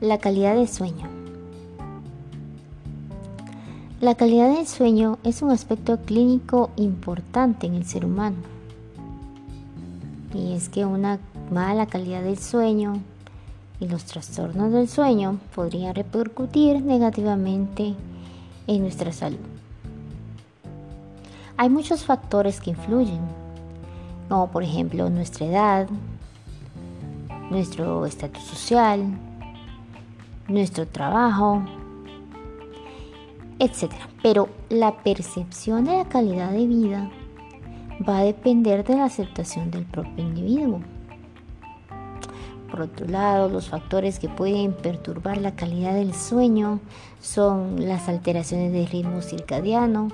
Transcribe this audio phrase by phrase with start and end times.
[0.00, 1.06] La calidad del sueño.
[4.00, 8.36] La calidad del sueño es un aspecto clínico importante en el ser humano.
[10.32, 11.18] Y es que una
[11.52, 12.94] mala calidad del sueño
[13.78, 17.94] y los trastornos del sueño podrían repercutir negativamente
[18.66, 19.36] en nuestra salud.
[21.58, 23.20] Hay muchos factores que influyen,
[24.30, 25.88] como por ejemplo nuestra edad,
[27.50, 29.04] nuestro estatus social,
[30.50, 31.62] nuestro trabajo,
[33.58, 33.92] etc.
[34.22, 37.10] Pero la percepción de la calidad de vida
[38.06, 40.80] va a depender de la aceptación del propio individuo.
[42.70, 46.80] Por otro lado, los factores que pueden perturbar la calidad del sueño
[47.20, 50.08] son las alteraciones del ritmo circadiano,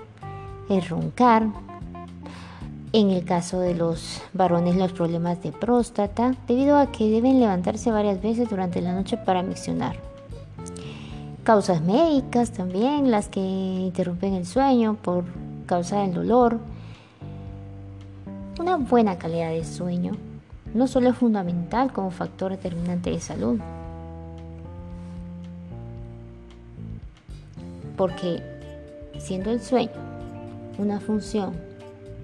[0.70, 1.48] el roncar,
[2.92, 7.90] en el caso de los varones los problemas de próstata, debido a que deben levantarse
[7.90, 10.15] varias veces durante la noche para miccionar
[11.46, 15.22] causas médicas también, las que interrumpen el sueño por
[15.66, 16.58] causa del dolor.
[18.58, 20.16] Una buena calidad de sueño
[20.74, 23.60] no solo es fundamental como factor determinante de salud,
[27.96, 28.42] porque
[29.16, 29.92] siendo el sueño
[30.78, 31.54] una función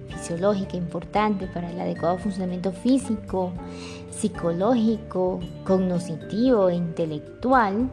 [0.09, 3.53] fisiológica importante para el adecuado funcionamiento físico,
[4.11, 7.89] psicológico, cognitivo e intelectual,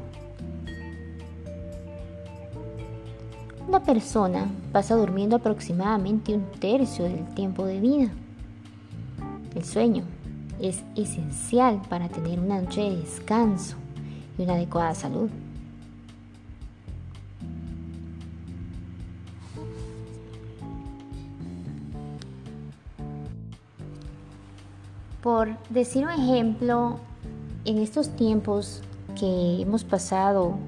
[3.71, 8.11] Una persona pasa durmiendo aproximadamente un tercio del tiempo de vida.
[9.55, 10.03] El sueño
[10.61, 13.77] es esencial para tener una noche de descanso
[14.37, 15.31] y una adecuada salud.
[25.23, 26.99] Por decir un ejemplo,
[27.65, 28.83] en estos tiempos
[29.17, 30.59] que hemos pasado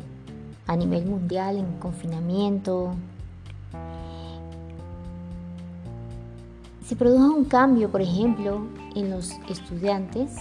[0.72, 2.94] a nivel mundial en confinamiento.
[6.86, 10.34] Se produjo un cambio, por ejemplo, en los estudiantes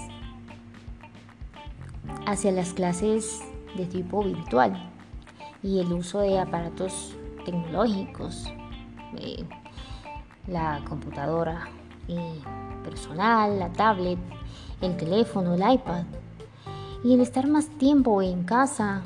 [2.26, 3.42] hacia las clases
[3.76, 4.90] de tipo virtual
[5.62, 7.16] y el uso de aparatos
[7.46, 8.46] tecnológicos,
[9.18, 9.44] eh,
[10.48, 11.68] la computadora
[12.84, 14.20] personal, la tablet,
[14.82, 16.04] el teléfono, el iPad.
[17.04, 19.02] Y el estar más tiempo en casa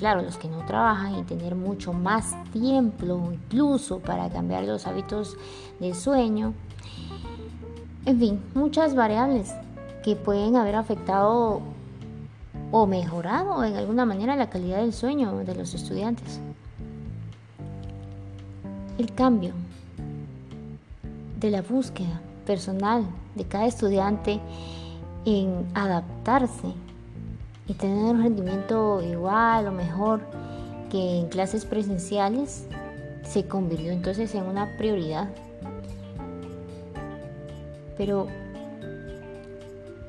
[0.00, 5.36] claro, los que no trabajan y tener mucho más tiempo incluso para cambiar los hábitos
[5.78, 6.54] de sueño.
[8.06, 9.54] En fin, muchas variables
[10.02, 11.60] que pueden haber afectado
[12.70, 16.40] o mejorado en alguna manera la calidad del sueño de los estudiantes.
[18.96, 19.52] El cambio
[21.38, 24.40] de la búsqueda personal de cada estudiante
[25.26, 26.72] en adaptarse
[27.70, 30.22] y tener un rendimiento igual o mejor
[30.90, 32.66] que en clases presenciales
[33.22, 35.28] se convirtió entonces en una prioridad.
[37.96, 38.26] Pero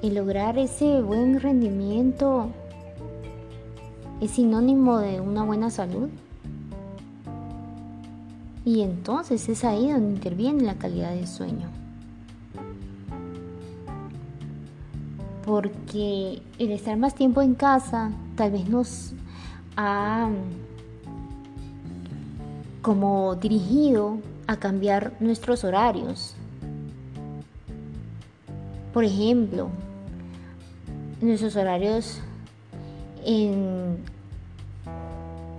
[0.01, 2.49] el lograr ese buen rendimiento
[4.21, 6.09] es sinónimo de una buena salud.
[8.65, 11.80] Y entonces es ahí donde interviene la calidad del sueño.
[15.51, 19.11] Porque el estar más tiempo en casa tal vez nos
[19.75, 20.29] ha
[22.81, 26.35] como dirigido a cambiar nuestros horarios.
[28.93, 29.67] Por ejemplo,
[31.19, 32.21] nuestros horarios
[33.25, 33.97] en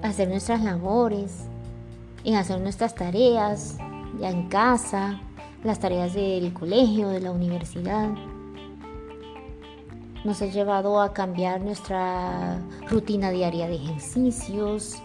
[0.03, 1.45] hacer nuestras labores,
[2.25, 3.77] en hacer nuestras tareas
[4.19, 5.21] ya en casa,
[5.63, 8.09] las tareas del colegio, de la universidad
[10.25, 15.03] nos ha llevado a cambiar nuestra rutina diaria de ejercicios,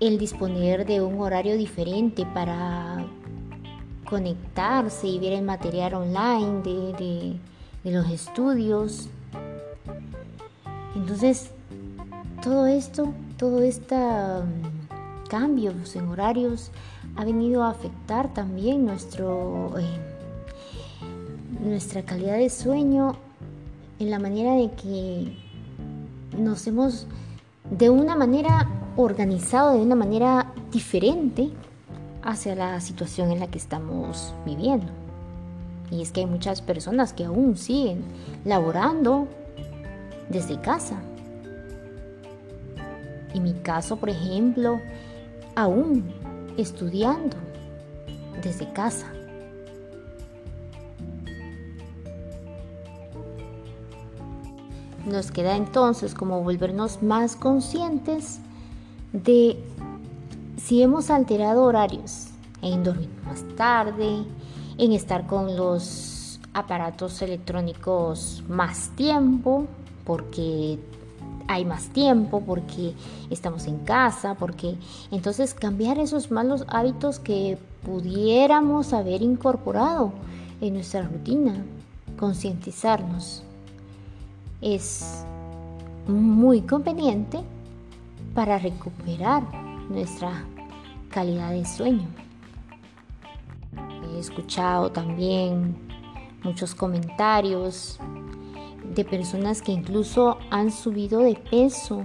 [0.00, 3.06] el disponer de un horario diferente para
[4.08, 7.38] conectarse y ver el material online de,
[7.84, 9.08] los estudios.
[10.96, 11.50] Entonces,
[12.42, 16.72] todo esto, todo este mm, cambios en horarios
[17.16, 19.98] ha venido a afectar también nuestro, eh,
[21.60, 23.16] nuestra calidad de sueño
[24.02, 25.32] en la manera de que
[26.36, 27.06] nos hemos
[27.70, 31.50] de una manera organizado, de una manera diferente
[32.22, 34.90] hacia la situación en la que estamos viviendo.
[35.90, 38.02] Y es que hay muchas personas que aún siguen
[38.44, 39.28] laborando
[40.28, 40.96] desde casa.
[43.34, 44.80] En mi caso, por ejemplo,
[45.54, 46.12] aún
[46.56, 47.36] estudiando
[48.42, 49.06] desde casa.
[55.06, 58.40] Nos queda entonces como volvernos más conscientes
[59.12, 59.58] de
[60.56, 62.28] si hemos alterado horarios
[62.62, 64.24] en dormir más tarde,
[64.78, 69.66] en estar con los aparatos electrónicos más tiempo,
[70.04, 70.78] porque
[71.48, 72.94] hay más tiempo, porque
[73.30, 74.76] estamos en casa, porque
[75.10, 80.12] entonces cambiar esos malos hábitos que pudiéramos haber incorporado
[80.60, 81.64] en nuestra rutina,
[82.16, 83.42] concientizarnos,
[84.62, 85.24] es
[86.06, 87.40] muy conveniente
[88.34, 89.42] para recuperar
[89.90, 90.44] nuestra
[91.10, 92.06] calidad de sueño.
[94.14, 95.76] He escuchado también
[96.42, 97.98] muchos comentarios
[98.94, 102.04] de personas que incluso han subido de peso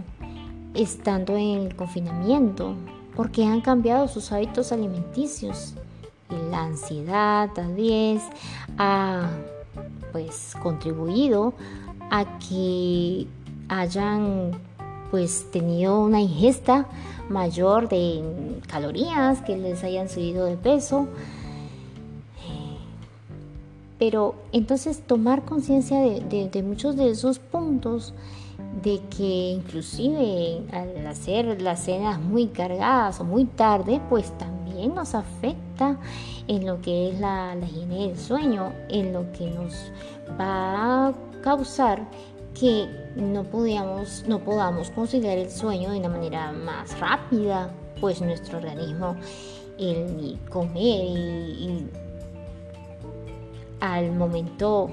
[0.73, 2.75] estando en el confinamiento
[3.15, 5.73] porque han cambiado sus hábitos alimenticios.
[6.51, 8.21] La ansiedad tal vez
[8.77, 9.29] ha
[10.11, 11.53] pues contribuido
[12.09, 13.27] a que
[13.69, 14.51] hayan
[15.11, 16.85] pues tenido una ingesta
[17.29, 18.21] mayor de
[18.67, 21.07] calorías, que les hayan subido de peso.
[23.99, 28.13] Pero entonces tomar conciencia de, muchos de esos puntos,
[28.83, 35.15] de que inclusive al hacer las cenas muy cargadas o muy tarde, pues también nos
[35.15, 35.97] afecta
[36.47, 39.73] en lo que es la, la higiene del sueño, en lo que nos
[40.39, 41.13] va a
[41.47, 42.05] causar
[42.59, 47.71] que no, podíamos, no podamos conciliar el sueño de una manera más rápida,
[48.01, 49.15] pues nuestro organismo,
[49.79, 51.87] el comer y,
[53.79, 54.89] al momento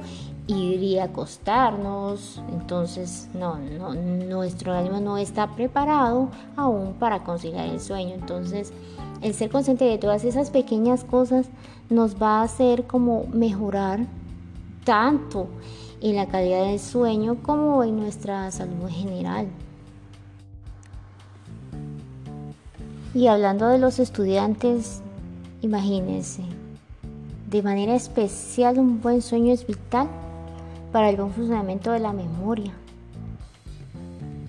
[0.47, 7.81] ir a acostarnos, entonces no, no, nuestro organismo no está preparado aún para conciliar el
[7.81, 8.73] sueño, entonces
[9.23, 11.47] el ser consciente de todas esas pequeñas cosas
[11.91, 14.07] nos va a hacer como mejorar
[14.85, 15.49] tanto
[16.05, 19.47] en la calidad del sueño como en nuestra salud general.
[23.15, 25.01] Y hablando de los estudiantes,
[25.63, 26.43] imagínense,
[27.49, 30.09] de manera especial un buen sueño es vital
[30.93, 32.75] para el buen funcionamiento de la memoria.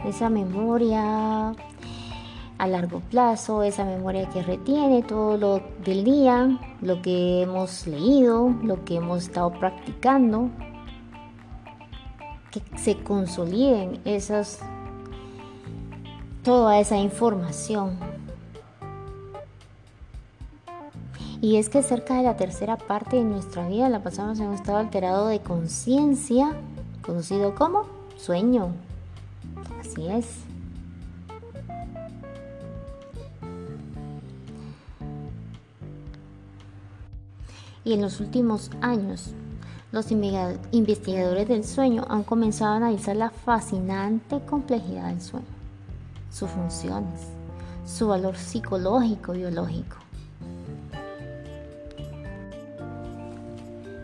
[0.05, 1.55] Esa memoria
[2.57, 8.53] a largo plazo, esa memoria que retiene todo lo del día, lo que hemos leído,
[8.61, 10.49] lo que hemos estado practicando,
[12.61, 14.59] que se consoliden esas,
[16.43, 17.97] toda esa información.
[21.41, 24.53] Y es que cerca de la tercera parte de nuestra vida la pasamos en un
[24.53, 26.55] estado alterado de conciencia,
[27.01, 27.85] conocido como
[28.17, 28.69] sueño.
[29.79, 30.39] Así es.
[37.83, 39.35] Y en los últimos años
[39.95, 45.45] los investigadores del sueño han comenzado a analizar la fascinante complejidad del sueño,
[46.29, 47.21] sus funciones,
[47.85, 49.95] su valor psicológico y biológico.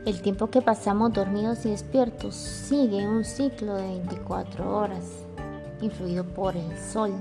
[0.05, 5.03] El tiempo que pasamos dormidos y despiertos sigue un ciclo de 24 horas,
[5.81, 7.11] influido por el sol.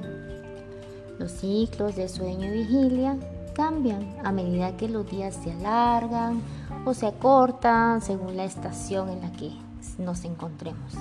[1.19, 3.17] Los ciclos de sueño y vigilia
[3.53, 6.41] cambian a medida que los días se alargan
[6.85, 9.53] o se acortan según la estación en la que
[9.99, 10.95] nos encontremos.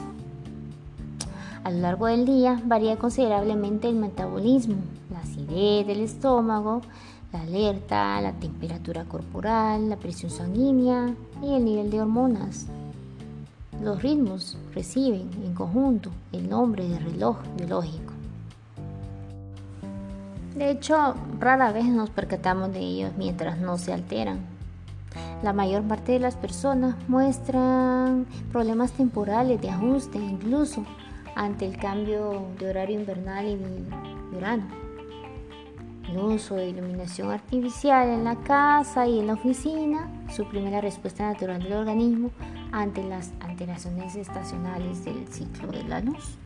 [1.64, 4.78] A lo largo del día varía considerablemente el metabolismo,
[5.12, 6.82] la acidez del estómago,
[7.34, 11.14] la alerta, la temperatura corporal, la presión sanguínea
[11.44, 12.68] y el nivel de hormonas.
[13.84, 18.14] Los ritmos reciben en conjunto el nombre de reloj biológico.
[20.56, 24.59] De hecho, rara vez nos percatamos de ellos mientras no se alteran.
[25.42, 30.86] La mayor parte de las personas muestran problemas temporales de ajuste, incluso
[31.36, 33.58] ante el cambio de horario invernal y
[34.36, 34.66] verano.
[36.10, 41.28] El uso de iluminación artificial en la casa y en la oficina suprime la respuesta
[41.28, 42.32] natural del organismo
[42.72, 46.38] ante las alteraciones estacionales del ciclo de la luz.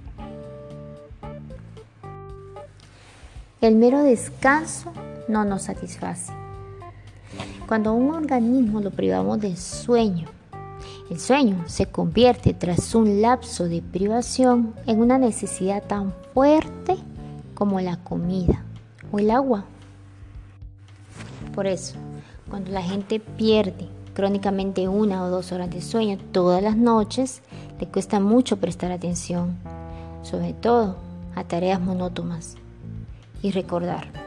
[3.62, 4.92] El mero descanso
[5.30, 6.43] no nos satisface.
[7.68, 10.28] Cuando a un organismo lo privamos de sueño,
[11.10, 16.98] el sueño se convierte tras un lapso de privación en una necesidad tan fuerte
[17.54, 18.64] como la comida
[19.12, 19.66] o el agua.
[21.56, 21.96] Por eso,
[22.50, 27.42] cuando la gente pierde crónicamente una o dos horas de sueño todas las noches,
[27.80, 29.58] le cuesta mucho prestar atención,
[30.22, 30.98] sobre todo
[31.36, 32.56] a tareas monótonas
[33.42, 34.23] y recordar.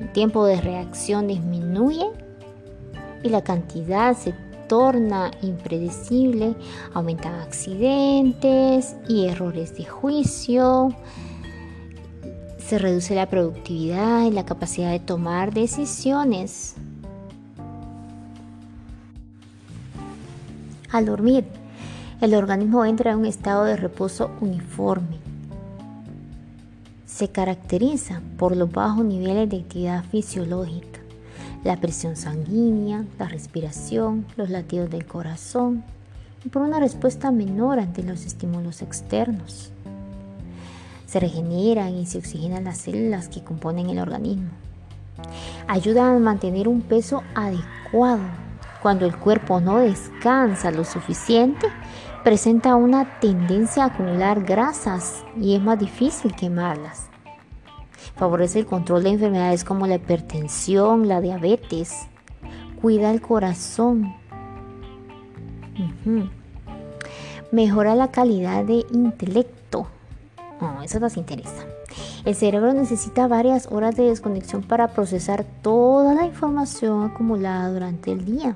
[0.00, 2.06] El tiempo de reacción disminuye
[3.22, 4.34] y la cantidad se
[4.68, 6.54] torna impredecible,
[6.94, 10.94] aumentan accidentes y errores de juicio,
[12.58, 16.74] se reduce la productividad y la capacidad de tomar decisiones.
[20.90, 21.46] Al dormir,
[22.20, 25.17] el organismo entra en un estado de reposo uniforme.
[27.18, 31.00] Se caracteriza por los bajos niveles de actividad fisiológica,
[31.64, 35.82] la presión sanguínea, la respiración, los latidos del corazón
[36.44, 39.72] y por una respuesta menor ante los estímulos externos.
[41.08, 44.50] Se regeneran y se oxigenan las células que componen el organismo.
[45.66, 48.22] Ayuda a mantener un peso adecuado
[48.80, 51.66] cuando el cuerpo no descansa lo suficiente,
[52.28, 57.06] presenta una tendencia a acumular grasas y es más difícil quemarlas.
[58.16, 62.06] Favorece el control de enfermedades como la hipertensión, la diabetes.
[62.82, 64.14] Cuida el corazón.
[67.50, 69.86] Mejora la calidad de intelecto.
[70.60, 71.64] Oh, eso nos interesa.
[72.26, 78.26] El cerebro necesita varias horas de desconexión para procesar toda la información acumulada durante el
[78.26, 78.54] día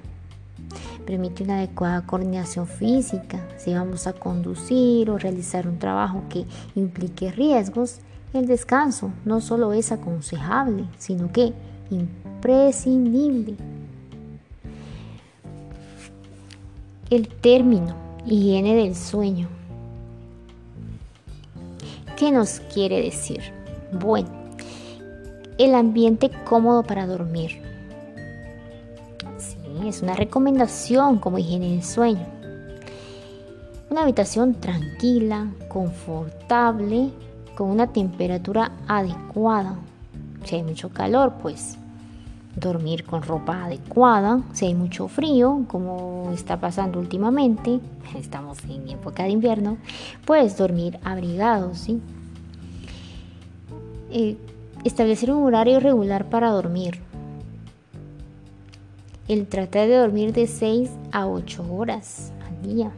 [1.03, 3.47] permite una adecuada coordinación física.
[3.59, 7.99] Si vamos a conducir o realizar un trabajo que implique riesgos,
[8.33, 11.53] el descanso no solo es aconsejable, sino que
[11.91, 13.57] imprescindible.
[17.11, 17.95] El término
[18.25, 19.49] higiene del sueño.
[22.17, 23.41] ¿Qué nos quiere decir?
[23.93, 24.31] Bueno,
[25.59, 27.72] el ambiente cómodo para dormir
[29.93, 32.27] es una recomendación como higiene del sueño.
[33.91, 37.11] Una habitación tranquila, confortable,
[37.55, 39.77] con una temperatura adecuada.
[40.45, 41.77] Si hay mucho calor, pues
[42.57, 44.41] dormir con ropa adecuada.
[44.55, 47.79] Si hay mucho frío, como está pasando últimamente,
[48.17, 49.77] estamos en época de invierno,
[50.25, 52.01] pues dormir abrigado, ¿sí?
[54.11, 54.39] Eh,
[54.85, 57.02] establecer un horario regular para dormir
[59.33, 62.93] el tratar de dormir de 6 a 8 horas al día.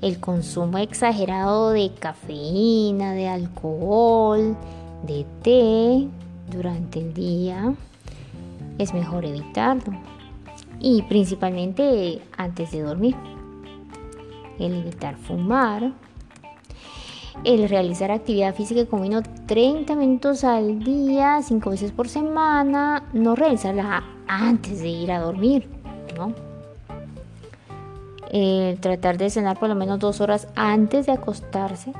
[0.00, 4.56] El consumo exagerado de cafeína, de alcohol,
[5.06, 6.08] de té
[6.50, 7.74] durante el día
[8.78, 9.96] es mejor evitarlo.
[10.80, 13.14] Y principalmente antes de dormir.
[14.58, 15.92] El evitar fumar.
[17.44, 23.04] El realizar actividad física como mínimo 30 minutos al día, 5 veces por semana.
[23.12, 24.02] No realizarla
[24.32, 25.68] antes de ir a dormir,
[26.16, 26.32] ¿no?
[28.30, 31.92] Eh, tratar de cenar por lo menos dos horas antes de acostarse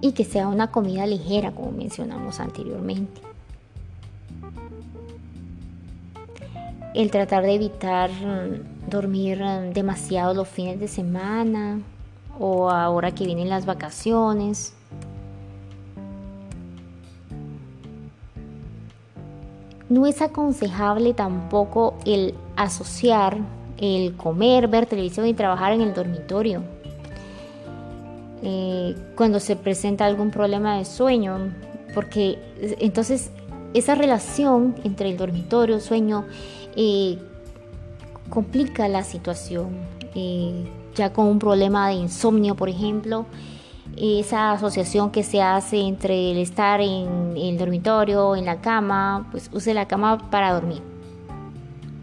[0.00, 3.20] y que sea una comida ligera, como mencionamos anteriormente.
[6.94, 11.80] El tratar de evitar mm, dormir mm, demasiado los fines de semana
[12.38, 14.74] o ahora que vienen las vacaciones.
[19.90, 23.38] No es aconsejable tampoco el asociar
[23.80, 26.62] el comer, ver televisión y trabajar en el dormitorio.
[28.42, 31.52] Eh, cuando se presenta algún problema de sueño,
[31.94, 32.38] porque
[32.78, 33.30] entonces
[33.74, 36.26] esa relación entre el dormitorio, sueño,
[36.76, 37.18] eh,
[38.28, 39.70] complica la situación.
[40.14, 43.26] Eh, ya con un problema de insomnio, por ejemplo,
[43.96, 49.50] esa asociación que se hace entre el estar en el dormitorio, en la cama, pues
[49.52, 50.82] use la cama para dormir.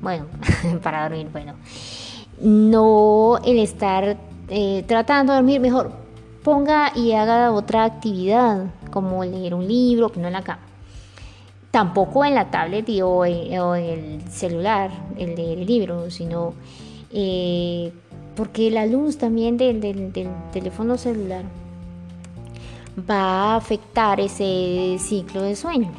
[0.01, 0.25] Bueno,
[0.83, 1.53] para dormir, bueno.
[2.39, 4.17] No el estar
[4.49, 5.91] eh, tratando de dormir, mejor
[6.43, 10.61] ponga y haga otra actividad, como leer un libro, que no en la cama.
[11.71, 16.53] Tampoco en la tablet o, en, el celular, el leer el libro, sino
[17.11, 17.91] eh,
[18.35, 20.13] porque la luz también del
[20.51, 21.43] teléfono celular
[22.97, 25.91] va a afectar ese ciclo de sueño.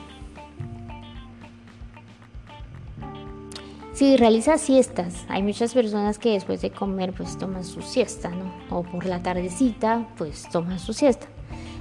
[3.92, 8.30] Si realiza siestas, hay muchas personas que después de comer pues toman su siesta.
[8.70, 11.26] O por la tardecita pues toman su siesta.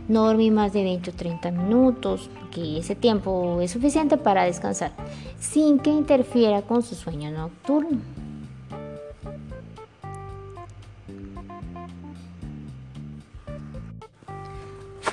[0.08, 4.94] No dormir más de 20 o 30 minutos, que ese tiempo es suficiente para descansar,
[5.40, 8.00] sin que interfiera con su sueño nocturno.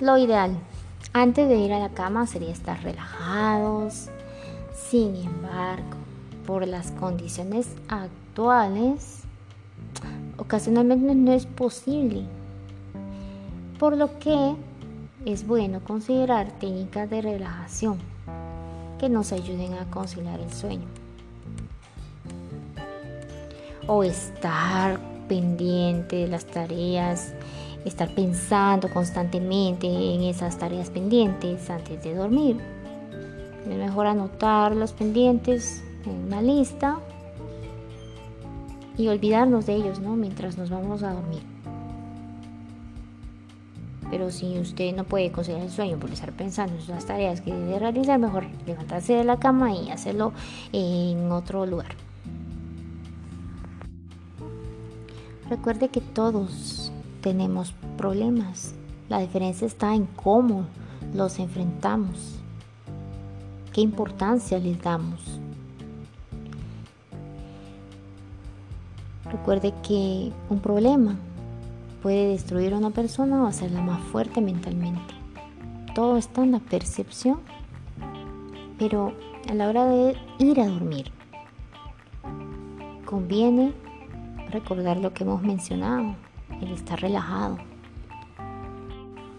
[0.05, 0.55] Lo ideal
[1.15, 4.11] antes de ir a la cama sería estar relajados.
[4.75, 5.97] Sin embargo,
[6.47, 9.23] por las condiciones actuales,
[10.37, 12.27] ocasionalmente no es posible.
[13.79, 14.55] Por lo que
[15.25, 17.97] es bueno considerar técnicas de relajación
[19.01, 20.87] que nos ayuden a conciliar el sueño.
[23.87, 27.35] o estar pendiente de las tareas,
[27.85, 32.59] estar pensando constantemente en esas tareas pendientes antes de dormir.
[33.69, 36.99] Es mejor anotar los pendientes en una lista
[38.97, 40.17] y olvidarnos de ellos, ¿no?
[40.17, 41.43] Mientras nos vamos a dormir.
[44.11, 47.53] Pero si usted no puede conseguir el sueño por estar pensando en esas tareas que
[47.53, 50.33] debe realizar, mejor levantarse de la cama y hacerlo
[50.73, 51.97] en otro lugar.
[55.49, 56.93] Recuerde que todos
[57.25, 58.75] tenemos problemas.
[59.09, 60.66] La diferencia está en cómo
[61.14, 62.38] los enfrentamos,
[63.73, 65.40] qué importancia les damos.
[69.33, 71.16] Recuerde que un problema
[72.02, 75.14] puede destruir a una persona o hacerla más fuerte mentalmente.
[75.95, 77.38] Todo está en la percepción,
[78.78, 79.14] pero
[79.49, 81.11] a la hora de ir a dormir,
[83.07, 83.73] conviene
[84.50, 86.16] recordar lo que hemos mencionado,
[86.64, 87.59] el estar relajado.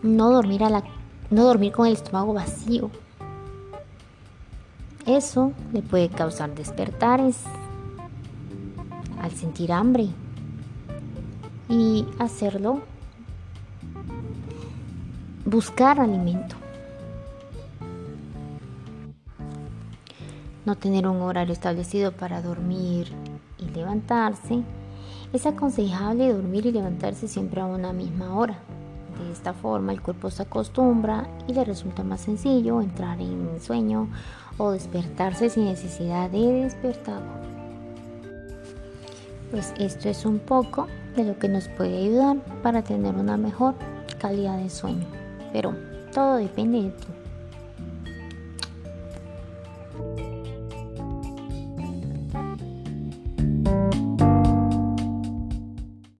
[0.02, 0.84] No dormir, a la,
[1.30, 2.90] no dormir con el estómago vacío.
[5.06, 7.44] Eso le puede causar despertares
[9.22, 10.08] al sentir hambre
[11.70, 12.82] y hacerlo
[15.46, 16.56] buscar alimento.
[20.66, 23.12] No tener un horario establecido para dormir
[23.60, 24.64] y levantarse
[25.36, 28.58] es aconsejable dormir y levantarse siempre a una misma hora.
[29.20, 34.10] De esta forma el cuerpo se acostumbra y le resulta más sencillo entrar en sueño
[34.58, 37.24] o despertarse sin necesidad de despertador.
[39.52, 43.76] Pues esto es un poco de lo que nos puede ayudar para tener una mejor
[44.20, 45.06] calidad de sueño.
[45.54, 45.76] Pero
[46.14, 47.15] todo depende de ti.